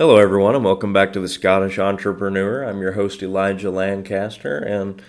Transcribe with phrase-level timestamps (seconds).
[0.00, 2.62] Hello, everyone, and welcome back to the Scottish Entrepreneur.
[2.62, 5.02] I'm your host, Elijah Lancaster, and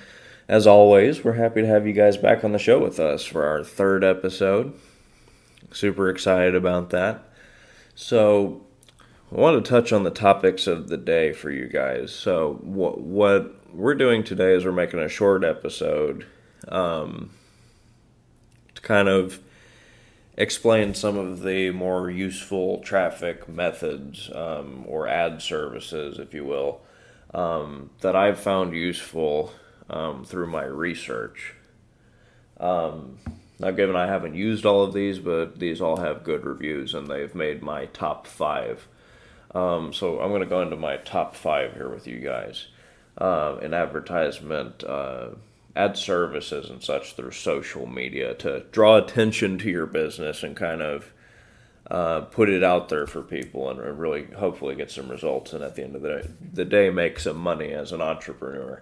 [0.50, 3.46] as always, we're happy to have you guys back on the show with us for
[3.46, 4.74] our third episode.
[5.72, 7.24] Super excited about that.
[7.96, 8.64] So,
[9.32, 12.14] I want to touch on the topics of the day for you guys.
[12.14, 16.28] So, what, what we're doing today is we're making a short episode
[16.68, 17.32] um,
[18.76, 19.40] to kind of
[20.42, 26.82] explain some of the more useful traffic methods um, or ad services, if you will,
[27.32, 29.54] um, that I've found useful
[29.88, 31.54] um, through my research.
[32.60, 33.20] Um,
[33.60, 37.08] now, given I haven't used all of these, but these all have good reviews and
[37.08, 38.88] they've made my top five.
[39.54, 42.66] Um, so I'm going to go into my top five here with you guys
[43.20, 44.84] uh, in advertisement.
[44.84, 45.30] Uh,
[45.76, 50.82] ad services and such through social media to draw attention to your business and kind
[50.82, 51.14] of
[51.90, 55.76] uh, put it out there for people and really hopefully get some results and at
[55.76, 58.82] the end of the day, the day make some money as an entrepreneur.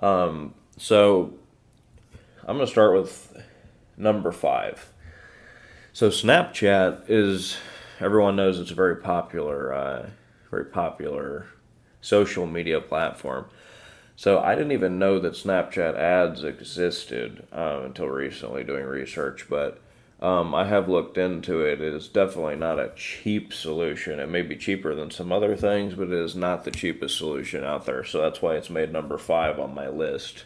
[0.00, 1.34] Um, so
[2.40, 3.42] I'm going to start with
[3.96, 4.92] number five.
[5.92, 7.58] So Snapchat is
[8.00, 10.10] everyone knows it's a very popular, uh,
[10.50, 11.46] very popular
[12.00, 13.46] social media platform.
[14.16, 19.80] So I didn't even know that Snapchat ads existed uh, until recently doing research, but
[20.22, 21.80] um, I have looked into it.
[21.80, 24.20] It is definitely not a cheap solution.
[24.20, 27.64] It may be cheaper than some other things, but it is not the cheapest solution
[27.64, 28.04] out there.
[28.04, 30.44] So that's why it's made number five on my list.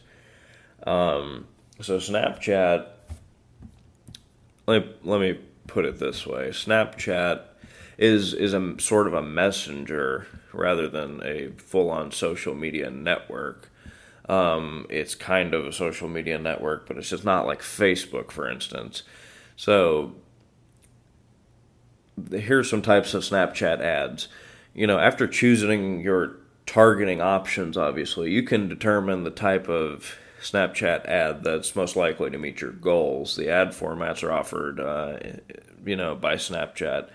[0.87, 1.47] Um,
[1.83, 2.87] so Snapchat,
[4.67, 7.43] let let me put it this way: Snapchat
[7.99, 13.71] is is a sort of a messenger rather than a full on social media network.
[14.29, 18.51] Um, it's kind of a social media network, but it's just not like Facebook, for
[18.51, 19.03] instance.
[19.57, 20.15] So
[22.31, 24.29] here's some types of Snapchat ads.
[24.75, 31.07] You know, after choosing your targeting options, obviously, you can determine the type of Snapchat
[31.07, 33.37] ad that's most likely to meet your goals.
[33.37, 35.19] The ad formats are offered, uh,
[35.85, 37.09] you know, by Snapchat.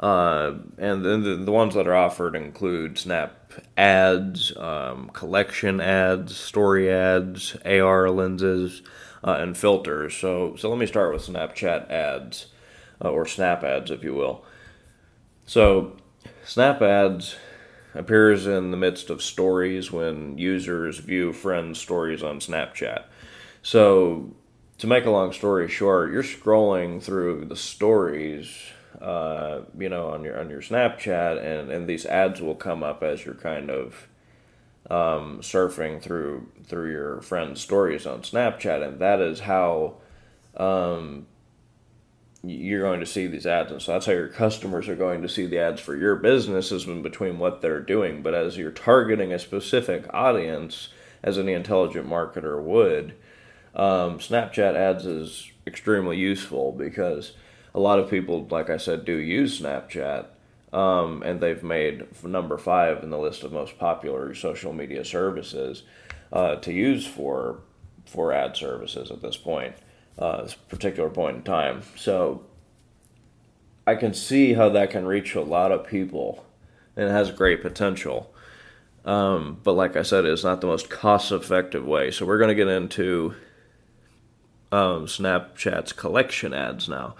[0.00, 6.36] Uh, and then the, the, ones that are offered include Snap ads, um, collection ads,
[6.36, 8.82] story ads, AR lenses,
[9.22, 10.16] uh, and filters.
[10.16, 12.46] So, so let me start with Snapchat ads,
[13.02, 14.44] uh, or Snap ads, if you will.
[15.46, 15.96] So,
[16.44, 17.36] Snap ads
[17.94, 23.04] appears in the midst of stories when users view friends' stories on Snapchat.
[23.62, 24.34] So,
[24.78, 30.24] to make a long story short, you're scrolling through the stories uh, you know, on
[30.24, 34.08] your on your Snapchat, and and these ads will come up as you're kind of
[34.90, 39.94] um, surfing through through your friends' stories on Snapchat, and that is how
[40.56, 41.26] um,
[42.42, 45.28] you're going to see these ads, and so that's how your customers are going to
[45.28, 48.22] see the ads for your business is in between what they're doing.
[48.22, 50.88] But as you're targeting a specific audience,
[51.22, 53.14] as any intelligent marketer would,
[53.74, 57.32] um, Snapchat ads is extremely useful because
[57.74, 60.26] a lot of people, like I said, do use Snapchat,
[60.72, 65.82] um, and they've made number five in the list of most popular social media services
[66.32, 67.60] uh, to use for
[68.06, 69.74] for ad services at this point,
[70.18, 71.82] uh, this particular point in time.
[71.96, 72.44] So
[73.86, 76.44] I can see how that can reach a lot of people,
[76.96, 78.32] and it has great potential.
[79.04, 82.10] Um, but like I said, it's not the most cost effective way.
[82.10, 83.34] So we're going to get into
[84.72, 87.14] um, Snapchat's collection ads now.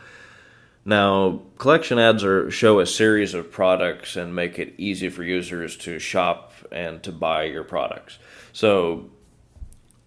[0.85, 5.77] Now, collection ads are show a series of products and make it easy for users
[5.79, 8.19] to shop and to buy your products.
[8.53, 9.11] So,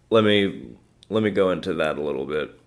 [0.09, 0.75] let me
[1.09, 2.59] let me go into that a little bit.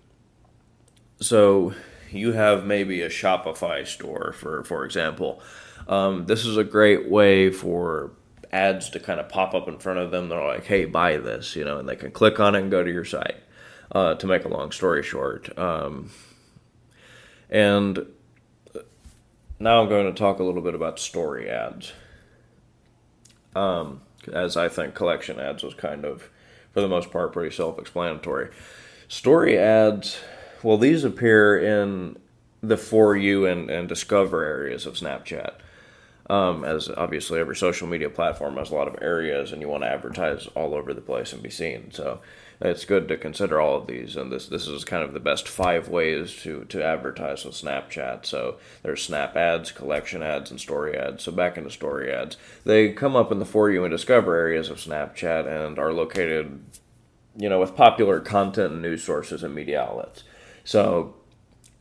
[1.21, 1.73] So,
[2.11, 5.41] you have maybe a Shopify store, for for example.
[5.87, 8.11] Um, this is a great way for
[8.51, 10.27] ads to kind of pop up in front of them.
[10.27, 12.83] They're like, "Hey, buy this," you know, and they can click on it and go
[12.83, 13.37] to your site.
[13.93, 15.57] Uh, to make a long story short.
[15.59, 16.11] Um,
[17.51, 18.05] and
[19.59, 21.93] now I'm going to talk a little bit about story ads.
[23.55, 24.01] Um,
[24.31, 26.29] as I think collection ads was kind of,
[26.73, 28.49] for the most part, pretty self explanatory.
[29.07, 30.19] Story ads,
[30.63, 32.17] well, these appear in
[32.61, 35.55] the For You and, and Discover areas of Snapchat.
[36.29, 39.83] Um, as obviously every social media platform has a lot of areas and you want
[39.83, 41.91] to advertise all over the place and be seen.
[41.91, 42.21] So
[42.63, 45.47] it's good to consider all of these, and this this is kind of the best
[45.47, 48.25] five ways to to advertise with Snapchat.
[48.25, 51.23] So there's Snap ads, collection ads, and story ads.
[51.23, 54.69] So back into story ads, they come up in the for you and discover areas
[54.69, 56.63] of Snapchat and are located,
[57.35, 60.23] you know, with popular content and news sources and media outlets.
[60.63, 61.15] So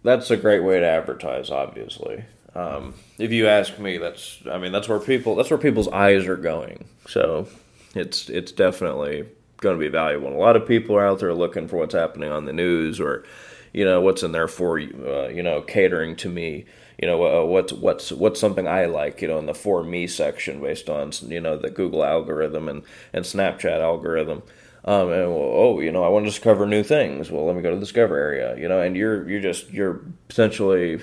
[0.03, 2.25] that's a great way to advertise, obviously.
[2.55, 6.27] Um, if you ask me, that's I mean that's where people that's where people's eyes
[6.27, 6.87] are going.
[7.07, 7.49] So
[7.95, 9.27] it's it's definitely
[9.61, 10.29] going to be valuable.
[10.29, 13.01] And a lot of people are out there looking for what's happening on the news
[13.01, 13.25] or
[13.73, 16.65] you know what's in there for uh, you know catering to me.
[16.99, 20.07] You know uh, what's what's what's something I like you know in the for me
[20.07, 24.43] section based on you know the Google algorithm and and Snapchat algorithm.
[24.85, 27.31] Um, and well, oh you know I want to discover new things.
[27.31, 30.01] Well let me go to the discover area you know and you're you're just you're
[30.29, 31.01] essentially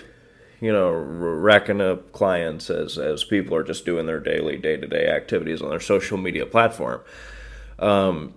[0.60, 4.88] you know racking up clients as as people are just doing their daily day to
[4.88, 7.02] day activities on their social media platform.
[7.80, 8.34] Um,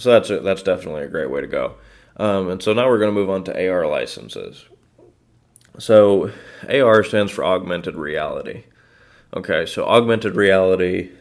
[0.00, 1.76] so that's a, that's definitely a great way to go
[2.20, 4.66] um, and so now we're going to move on to AR licenses.
[5.78, 6.32] So
[6.68, 8.64] AR stands for augmented reality.
[9.34, 11.12] Okay, so augmented reality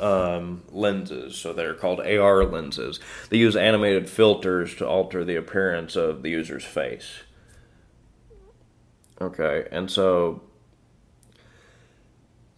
[0.00, 2.98] um, lenses, so they're called AR lenses.
[3.28, 7.20] They use animated filters to alter the appearance of the user's face.
[9.20, 10.42] Okay, and so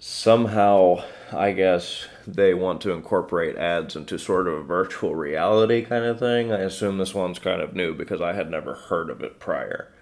[0.05, 1.01] somehow,
[1.31, 6.19] I guess, they want to incorporate ads into sort of a virtual reality kind of
[6.19, 6.51] thing.
[6.51, 9.93] I assume this one's kind of new because I had never heard of it prior.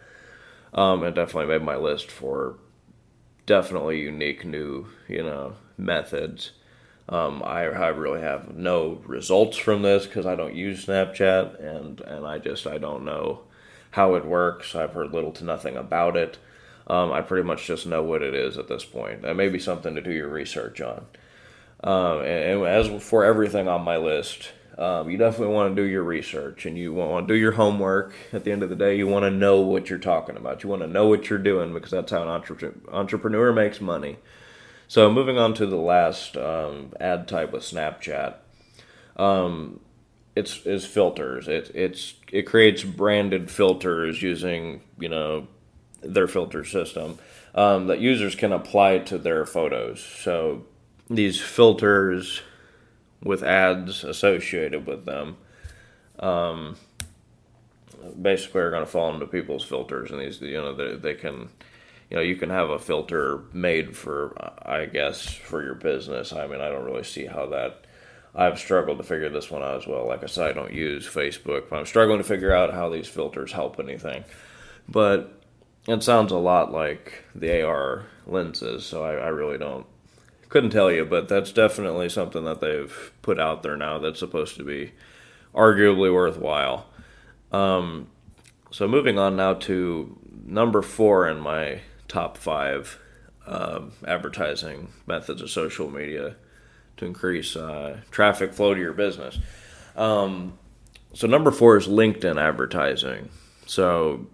[0.72, 2.56] Um, it definitely made my list for
[3.44, 6.52] definitely unique new, you know, methods.
[7.06, 12.00] Um, I, I really have no results from this because I don't use Snapchat and,
[12.00, 13.40] and I just I don't know
[13.90, 14.74] how it works.
[14.74, 16.38] I've heard little to nothing about it.
[16.90, 19.22] Um, I pretty much just know what it is at this point.
[19.22, 21.06] That may be something to do your research on.
[21.84, 25.88] Um, and, and, as for everything on my list, um, you definitely want to do
[25.88, 28.12] your research and you want to do your homework.
[28.32, 30.64] At the end of the day, you want to know what you're talking about.
[30.64, 34.18] You want to know what you're doing because that's how an entre- entrepreneur makes money.
[34.88, 38.34] So, moving on to the last um, ad type with Snapchat,
[39.16, 39.78] um,
[40.34, 41.46] it's is filters.
[41.46, 45.46] It it's it creates branded filters using you know
[46.02, 47.18] their filter system
[47.54, 50.00] um, that users can apply to their photos.
[50.02, 50.64] So
[51.08, 52.42] these filters
[53.22, 55.36] with ads associated with them
[56.20, 56.76] um,
[58.20, 61.48] basically are going to fall into people's filters and these you know they, they can
[62.08, 64.34] you know you can have a filter made for
[64.66, 66.32] i guess for your business.
[66.32, 67.84] I mean i don't really see how that
[68.34, 70.06] i've struggled to figure this one out as well.
[70.06, 73.08] Like i said i don't use facebook but i'm struggling to figure out how these
[73.08, 74.24] filters help anything.
[74.88, 75.39] But
[75.90, 79.86] it sounds a lot like the ar lenses so i, I really don't
[80.50, 84.56] couldn't tell you, but that's definitely something that they've put out there now that's supposed
[84.56, 84.92] to be
[85.54, 86.86] arguably worthwhile.
[87.52, 88.08] Um,
[88.70, 92.98] so moving on now to number four in my top five
[93.46, 96.34] um, advertising methods of social media
[96.96, 99.38] to increase uh, traffic flow to your business.
[99.96, 100.58] Um,
[101.14, 103.30] so number four is LinkedIn advertising.
[103.66, 104.26] So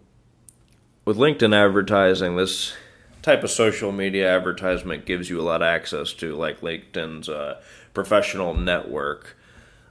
[1.06, 2.74] with LinkedIn advertising, this
[3.22, 7.62] type of social media advertisement gives you a lot of access to, like LinkedIn's uh,
[7.94, 9.36] professional network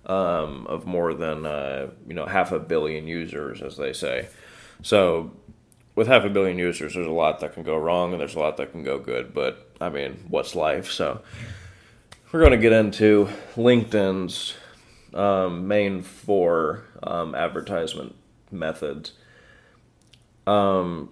[0.05, 4.27] um, of more than uh, you know half a billion users, as they say.
[4.83, 5.31] So,
[5.95, 8.39] with half a billion users, there's a lot that can go wrong, and there's a
[8.39, 9.33] lot that can go good.
[9.33, 10.91] But I mean, what's life?
[10.91, 11.21] So,
[12.31, 14.55] we're going to get into LinkedIn's
[15.13, 18.15] um, main four um, advertisement
[18.51, 19.13] methods.
[20.47, 21.09] Um,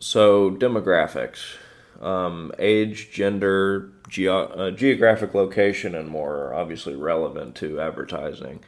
[0.00, 1.56] so demographics,
[2.00, 8.60] um, age, gender, ge- uh, geographic location, and more are obviously relevant to advertising.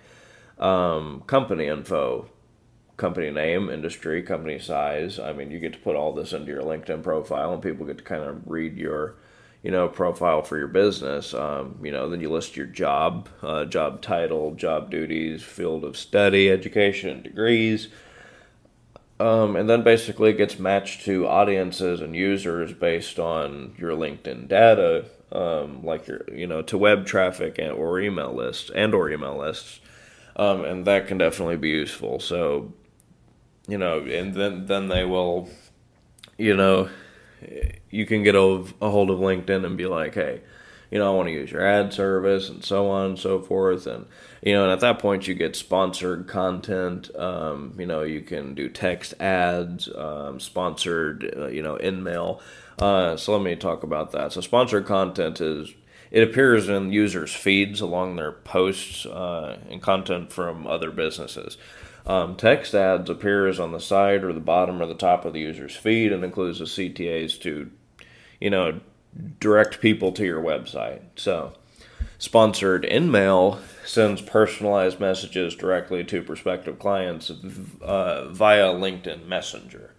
[0.59, 2.28] Um, company info,
[2.97, 5.18] company name, industry, company size.
[5.18, 7.99] I mean, you get to put all this into your LinkedIn profile, and people get
[7.99, 9.14] to kind of read your,
[9.62, 11.35] you know, profile for your business.
[11.35, 15.97] Um, you know, then you list your job, uh, job title, job duties, field of
[15.97, 17.88] study, education, degrees
[19.21, 24.49] um, and then basically it gets matched to audiences and users based on your LinkedIn
[24.49, 29.11] data, um, like your you know to web traffic and or email lists and or
[29.11, 29.81] email lists,
[30.37, 32.21] um, and that can definitely be useful.
[32.21, 32.73] So,
[33.67, 35.49] you know, and then then they will,
[36.37, 36.89] you know,
[37.91, 40.43] you can get a, a hold of LinkedIn and be like, hey,
[40.90, 43.87] you know, I want to use your ad service and so on and so forth.
[43.87, 44.07] And,
[44.42, 47.14] you know, and at that point you get sponsored content.
[47.16, 52.40] Um, you know, you can do text ads, um, sponsored, uh, you know, in mail.
[52.78, 54.33] Uh, so let me talk about that.
[54.33, 55.75] So sponsored content is,
[56.11, 61.59] it appears in users' feeds along their posts uh, and content from other businesses.
[62.07, 65.40] Um, text ads appears on the side or the bottom or the top of the
[65.40, 67.71] user's feed and includes the CTAs to,
[68.40, 68.80] you know,
[69.41, 71.00] direct people to your website.
[71.17, 71.55] So,
[72.19, 77.31] sponsored InMail sends personalized messages directly to prospective clients
[77.83, 79.95] uh, via LinkedIn Messenger.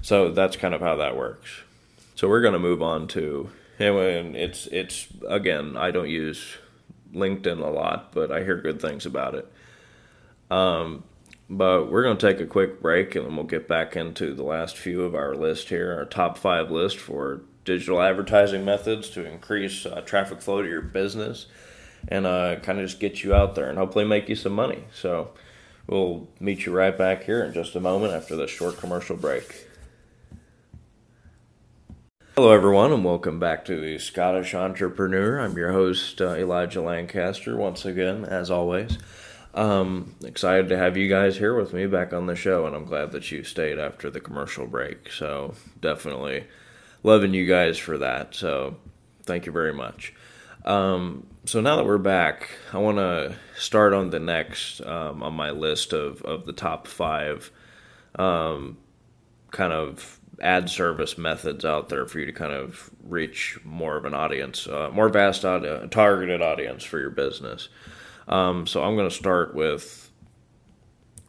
[0.00, 1.48] So that's kind of how that works.
[2.14, 6.58] So we're going to move on to, and it's it's again I don't use
[7.14, 9.50] LinkedIn a lot, but I hear good things about it.
[10.50, 11.04] Um,
[11.48, 14.76] but we're going to take a quick break and we'll get back into the last
[14.76, 19.86] few of our list here, our top five list for digital advertising methods to increase
[19.86, 21.46] uh, traffic flow to your business
[22.08, 24.84] and uh, kind of just get you out there and hopefully make you some money.
[24.94, 25.30] So
[25.86, 29.66] we'll meet you right back here in just a moment after this short commercial break.
[32.36, 35.38] Hello, everyone, and welcome back to the Scottish Entrepreneur.
[35.38, 38.98] I'm your host, uh, Elijah Lancaster, once again, as always.
[39.54, 42.86] Um, excited to have you guys here with me back on the show, and I'm
[42.86, 45.12] glad that you stayed after the commercial break.
[45.12, 46.46] So, definitely
[47.04, 48.34] loving you guys for that.
[48.34, 48.76] So,
[49.22, 50.12] thank you very much.
[50.64, 55.34] Um, so, now that we're back, I want to start on the next um, on
[55.34, 57.52] my list of, of the top five
[58.18, 58.78] um,
[59.52, 64.04] kind of ad service methods out there for you to kind of reach more of
[64.04, 67.68] an audience, uh, more vast audience, targeted audience for your business.
[68.26, 70.10] Um, so I'm going to start with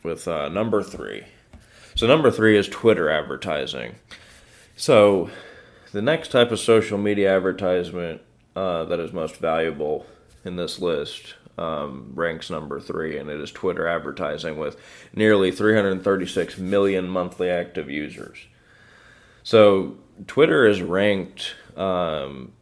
[0.04, 1.24] with uh, number three.
[1.96, 3.96] So number three is Twitter advertising.
[4.76, 5.30] So
[5.92, 8.22] the next type of social media advertisement
[8.56, 10.06] uh, that is most valuable
[10.44, 14.78] in this list um, ranks number three, and it is Twitter advertising with
[15.14, 18.48] nearly 336 million monthly active users.
[19.44, 22.54] So Twitter is ranked um,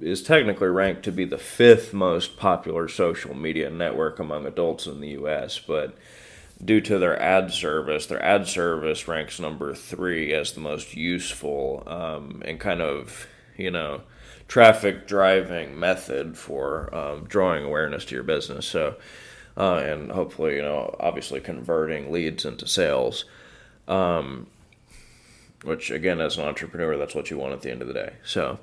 [0.00, 5.00] is technically ranked to be the fifth most popular social media network among adults in
[5.00, 5.94] the U.S., but
[6.64, 11.82] due to their ad service, their ad service ranks number three as the most useful
[11.86, 13.26] um, and kind of
[13.56, 14.02] you know
[14.50, 18.66] traffic driving method for um, drawing awareness to your business.
[18.66, 18.96] So,
[19.56, 23.24] uh, and hopefully, you know, obviously converting leads into sales.
[23.86, 24.48] Um,
[25.62, 28.14] which again, as an entrepreneur, that's what you want at the end of the day.
[28.24, 28.58] So,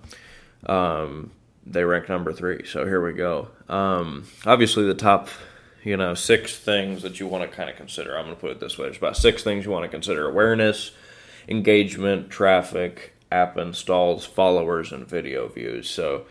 [0.66, 1.32] um,
[1.66, 2.66] they rank number three.
[2.66, 3.50] So here we go.
[3.70, 5.30] Um, obviously, the top,
[5.84, 8.18] you know, six things that you want to kind of consider.
[8.18, 10.28] I'm going to put it this way: there's about six things you want to consider:
[10.28, 10.92] awareness,
[11.48, 15.90] engagement, traffic, app installs, followers, and video views.
[15.90, 16.26] So.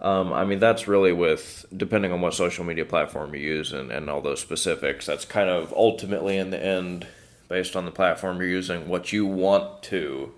[0.00, 3.90] Um, I mean, that's really with depending on what social media platform you use and,
[3.90, 5.06] and all those specifics.
[5.06, 7.08] That's kind of ultimately in the end,
[7.48, 10.32] based on the platform you're using, what you want to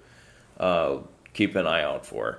[0.59, 0.99] uh,
[1.35, 2.38] keep an eye out for.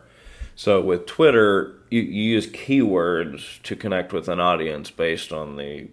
[0.55, 5.89] So with Twitter, you, you use keywords to connect with an audience based on the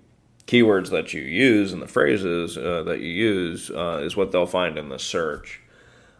[0.48, 4.46] keywords that you use and the phrases uh, that you use uh, is what they'll
[4.46, 5.60] find in the search.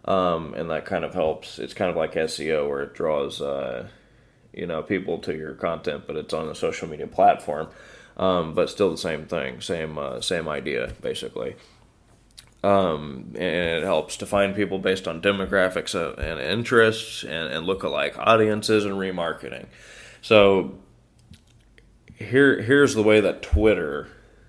[0.04, 1.58] Um, and that kind of helps.
[1.58, 3.88] It's kind of like SEO where it draws, uh,
[4.52, 7.68] you know, people to your content, but it's on a social media platform.
[8.18, 11.56] Um, but still the same thing, same uh, same idea basically.
[12.64, 18.18] Um, and it helps to find people based on demographics and interests and, and lookalike
[18.18, 19.66] audiences and remarketing.
[20.20, 20.74] So
[22.16, 24.08] here here's the way that Twitter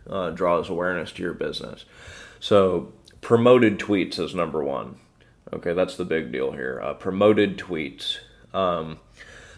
[0.10, 1.86] uh, draws awareness to your business.
[2.39, 4.98] So promoted tweets is number one.
[5.51, 6.80] Okay, that's the big deal here.
[6.84, 8.18] Uh, promoted tweets.
[8.54, 9.00] Um,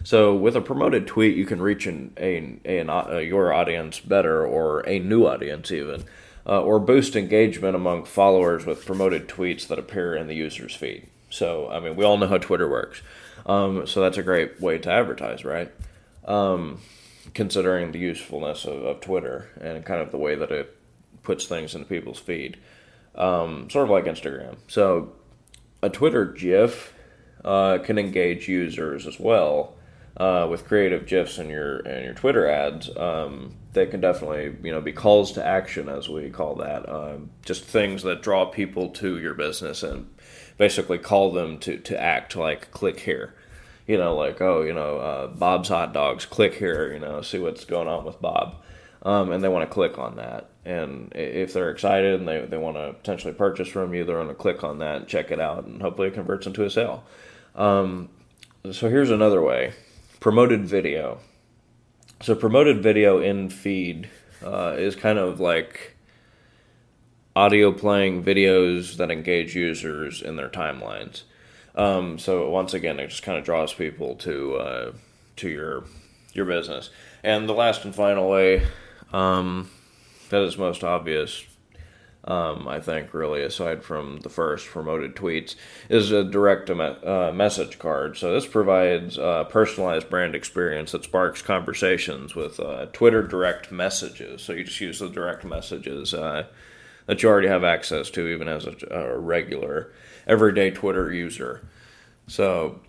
[0.04, 4.00] so with a promoted tweet, you can reach an, a, a, a, uh, your audience
[4.00, 6.04] better or a new audience even
[6.46, 11.06] uh, or boost engagement among followers with promoted tweets that appear in the user's feed.
[11.30, 13.00] So, I mean, we all know how Twitter works.
[13.46, 15.72] Um, so that's a great way to advertise, right?
[16.24, 16.80] Um,
[17.34, 20.76] considering the usefulness of, of, Twitter and kind of the way that it
[21.22, 22.58] puts things into people's feed,
[23.14, 24.56] um, sort of like Instagram.
[24.68, 25.12] So,
[25.82, 26.94] a Twitter GIF
[27.44, 29.74] uh, can engage users as well
[30.16, 34.72] uh, with creative gifs in your in your Twitter ads, um, they can definitely you
[34.72, 36.88] know be calls to action as we call that.
[36.88, 40.12] Um, just things that draw people to your business and
[40.58, 42.36] basically call them to to act.
[42.36, 43.34] Like click here,
[43.86, 46.26] you know, like oh you know uh, Bob's hot dogs.
[46.26, 48.56] Click here, you know, see what's going on with Bob.
[49.04, 50.48] Um, and they want to click on that.
[50.64, 54.28] And if they're excited and they, they want to potentially purchase from you, they're going
[54.28, 57.02] to click on that and check it out, and hopefully it converts into a sale.
[57.56, 58.10] Um,
[58.70, 59.72] so here's another way
[60.20, 61.18] promoted video.
[62.20, 64.08] So promoted video in feed
[64.44, 65.96] uh, is kind of like
[67.34, 71.22] audio playing videos that engage users in their timelines.
[71.74, 74.92] Um, so once again, it just kind of draws people to uh,
[75.36, 75.84] to your
[76.32, 76.90] your business.
[77.22, 78.66] And the last and final way
[79.12, 79.70] um,
[80.30, 81.44] that is most obvious
[82.24, 85.56] um, I think, really, aside from the first promoted tweets,
[85.88, 88.16] is a direct uh, message card.
[88.16, 94.42] So this provides a personalized brand experience that sparks conversations with uh, Twitter direct messages.
[94.42, 96.46] So you just use the direct messages uh,
[97.06, 99.90] that you already have access to, even as a, a regular,
[100.26, 101.62] everyday Twitter user.
[102.26, 102.80] So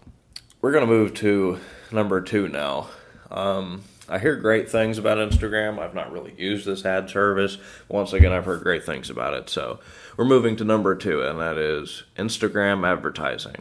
[0.62, 1.60] we're going to move to
[1.92, 2.90] number two now.
[3.32, 5.80] Um, I hear great things about Instagram.
[5.80, 7.58] I've not really used this ad service.
[7.88, 9.50] Once again, I've heard great things about it.
[9.50, 9.80] So
[10.18, 13.56] we're moving to number two, and that is Instagram advertising.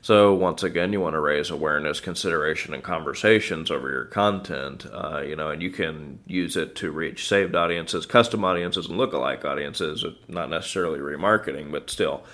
[0.00, 4.86] So once again, you want to raise awareness, consideration, and conversations over your content.
[4.90, 8.98] Uh, you know, and you can use it to reach saved audiences, custom audiences, and
[8.98, 10.04] lookalike audiences.
[10.28, 12.24] Not necessarily remarketing, but still.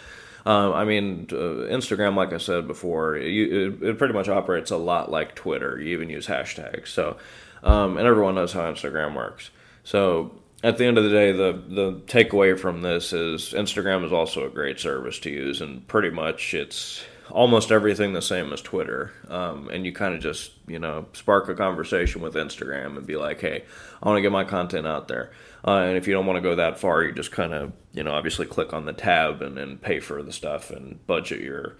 [0.46, 4.70] Um, I mean, uh, Instagram, like I said before, you, it, it, pretty much operates
[4.70, 5.80] a lot like Twitter.
[5.80, 6.88] You even use hashtags.
[6.88, 7.16] So,
[7.62, 9.50] um, and everyone knows how Instagram works.
[9.84, 10.32] So,
[10.62, 14.46] at the end of the day, the the takeaway from this is Instagram is also
[14.46, 19.12] a great service to use, and pretty much it's almost everything the same as Twitter.
[19.28, 23.16] Um, and you kind of just, you know, spark a conversation with Instagram and be
[23.16, 23.64] like, hey,
[24.02, 25.33] I want to get my content out there.
[25.66, 28.02] Uh, and if you don't want to go that far, you just kind of, you
[28.02, 31.76] know, obviously click on the tab and then pay for the stuff and budget your,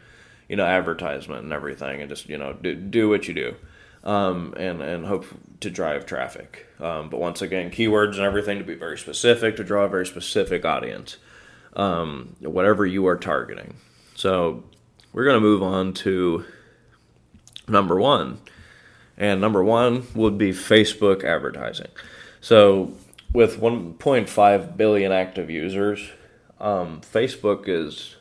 [0.49, 3.55] you know, advertisement and everything and just, you know, do, do what you do.
[4.03, 5.25] Um, and, and hope
[5.61, 6.67] to drive traffic.
[6.79, 10.05] Um, but once again, keywords and everything to be very specific, to draw a very
[10.05, 11.17] specific audience,
[11.75, 13.77] um, whatever you are targeting.
[14.15, 14.65] So
[15.15, 16.45] we're going to move on to
[17.69, 18.39] number one.
[19.17, 21.89] And number one would be Facebook advertising.
[22.41, 22.93] So,
[23.33, 26.11] with 1.5 billion active users,
[26.61, 28.17] um, Facebook is,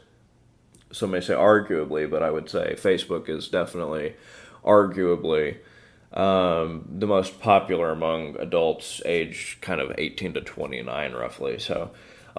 [0.92, 4.16] some may say arguably, but I would say Facebook is definitely,
[4.64, 5.58] arguably,
[6.14, 11.58] um, the most popular among adults aged kind of 18 to 29, roughly.
[11.58, 11.90] So,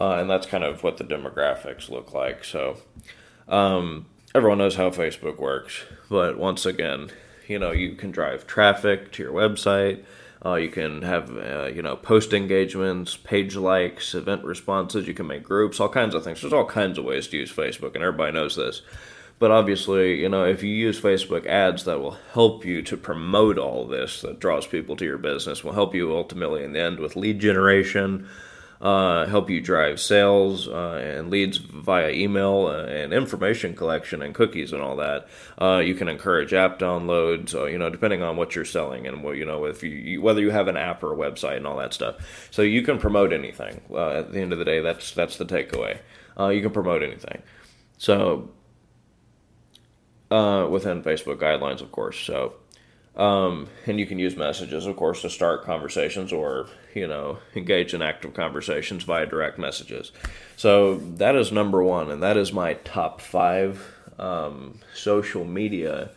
[0.00, 2.44] uh, and that's kind of what the demographics look like.
[2.44, 2.78] So,
[3.48, 7.08] um, everyone knows how Facebook works, but once again,
[7.46, 10.02] you know, you can drive traffic to your website.
[10.44, 15.06] Uh, you can have, uh, you know, post engagements, page likes, event responses.
[15.06, 16.40] You can make groups, all kinds of things.
[16.40, 18.82] There's all kinds of ways to use Facebook, and everybody knows this.
[19.38, 23.56] But obviously, you know, if you use Facebook ads, that will help you to promote
[23.56, 26.98] all this that draws people to your business, will help you ultimately in the end
[26.98, 28.28] with lead generation,
[28.80, 34.34] uh, help you drive sales uh, and leads via email uh, and information collection and
[34.34, 35.26] cookies and all that.
[35.60, 39.22] Uh, you can encourage app downloads, uh, you know, depending on what you're selling and
[39.22, 41.76] what you know if you, whether you have an app or a website and all
[41.76, 42.48] that stuff.
[42.50, 43.80] So you can promote anything.
[43.96, 45.98] at the end of the day, that's that's the takeaway.
[46.38, 47.42] you can promote anything.
[47.98, 48.50] So
[50.30, 52.18] within Facebook guidelines, of course.
[52.18, 52.54] So
[53.16, 57.94] um, and you can use messages, of course, to start conversations or, you know, engage
[57.94, 60.10] in active conversations via direct messages.
[60.56, 66.10] So that is number one, and that is my top five um, social media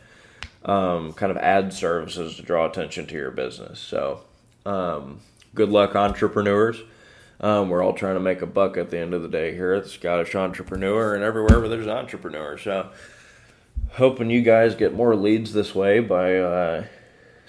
[0.65, 3.79] um, kind of ad services to draw attention to your business.
[3.79, 4.21] So
[4.65, 5.21] um,
[5.55, 6.81] good luck, entrepreneurs.
[7.39, 9.73] Um, we're all trying to make a buck at the end of the day here
[9.73, 12.63] at the Scottish Entrepreneur and everywhere where there's entrepreneurs.
[12.63, 12.89] So,
[13.93, 16.85] hoping you guys get more leads this way by uh,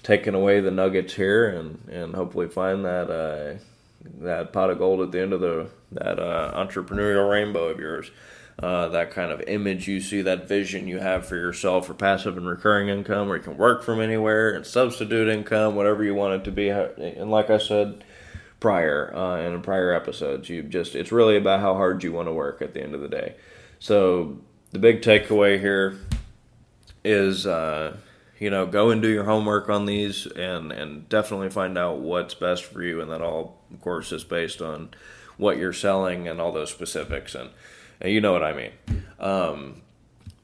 [0.02, 3.58] taking away the nuggets here and, and hopefully find that uh,
[4.20, 8.10] that pot of gold at the end of the that uh, entrepreneurial rainbow of yours.
[8.60, 12.36] Uh, that kind of image you see, that vision you have for yourself for passive
[12.36, 16.34] and recurring income, where you can work from anywhere and substitute income, whatever you want
[16.34, 16.68] it to be.
[16.68, 18.02] And like I said
[18.58, 22.32] prior uh, in prior episodes, you just it's really about how hard you want to
[22.32, 23.36] work at the end of the day.
[23.78, 24.38] So
[24.72, 25.96] the big takeaway here
[27.08, 27.96] is uh,
[28.38, 32.34] you know go and do your homework on these and and definitely find out what's
[32.34, 33.00] best for you.
[33.00, 34.90] And that all of course is based on
[35.38, 37.34] what you're selling and all those specifics.
[37.34, 37.50] And,
[38.00, 38.72] and you know what i mean.
[39.18, 39.82] Um,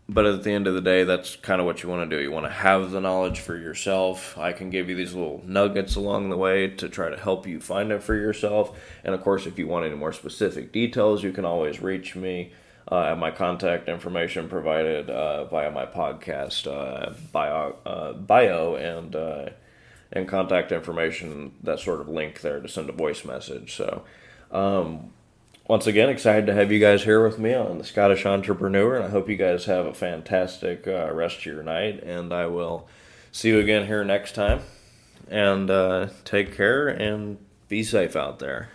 [0.08, 2.22] but at the end of the day that's kind of what you want to do.
[2.22, 4.36] You want to have the knowledge for yourself.
[4.38, 7.60] I can give you these little nuggets along the way to try to help you
[7.60, 8.78] find it for yourself.
[9.04, 12.52] And of course if you want any more specific details you can always reach me
[12.90, 19.48] and my contact information provided uh, via my podcast uh, bio, uh, bio and uh,
[20.12, 23.74] and contact information that sort of link there to send a voice message.
[23.74, 24.04] So.
[24.50, 25.10] Um,
[25.66, 29.04] once again, excited to have you guys here with me on the Scottish Entrepreneur, and
[29.06, 32.02] I hope you guys have a fantastic uh, rest of your night.
[32.02, 32.86] And I will
[33.32, 34.60] see you again here next time.
[35.30, 35.70] And
[36.26, 38.68] take care and be safe out there.